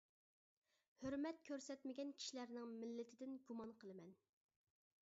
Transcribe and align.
ھۆرمەت 1.03 1.43
كۆرسەتمىگەن 1.49 2.15
كىشىلەرنىڭ 2.23 2.75
مىللىتىدىن 2.81 3.39
گۇمان 3.51 3.77
قىلىمەن. 3.85 4.15